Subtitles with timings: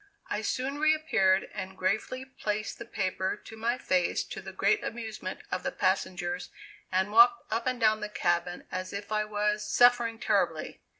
[0.31, 5.41] I soon reappeared and gravely placed the paper to my face to the great amusement
[5.51, 6.49] of the passengers
[6.91, 10.81] and walked up and down the cabin as if I was suffering terribly.